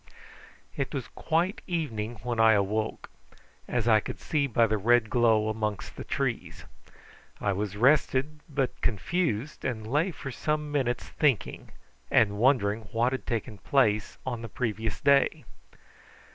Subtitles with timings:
[0.75, 3.11] It was quite evening when I woke,
[3.67, 6.65] as I could see by the red glow amongst the trees.
[7.39, 11.69] I was rested but confused, and lay for some minutes thinking,
[12.09, 15.45] and wondering what had taken place on the previous day.